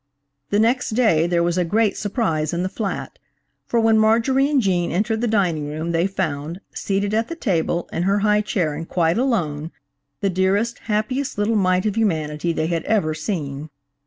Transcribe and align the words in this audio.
The 0.49 0.57
next 0.57 0.89
day 0.95 1.27
there 1.27 1.43
was 1.43 1.59
a 1.59 1.63
great 1.63 1.95
surprise 1.95 2.53
in 2.55 2.63
the 2.63 2.69
flat, 2.73 3.19
for 3.67 3.79
when 3.79 3.99
Marjorie 3.99 4.49
and 4.49 4.59
Gene 4.59 4.91
entered 4.91 5.21
the 5.21 5.27
dining 5.27 5.67
room 5.67 5.91
they 5.91 6.07
found, 6.07 6.59
seated 6.73 7.13
at 7.13 7.27
the 7.27 7.35
table, 7.35 7.87
in 7.93 8.01
her 8.01 8.17
high 8.25 8.41
chair 8.41 8.73
and 8.73 8.89
quite 8.89 9.19
alone, 9.19 9.69
the 10.19 10.29
dearest, 10.31 10.79
happiest 10.89 11.37
little 11.37 11.55
mite 11.55 11.85
of 11.85 11.95
humanity 11.97 12.51
they 12.51 12.65
had 12.65 12.81
ever 12.85 13.13
seen. 13.13 13.69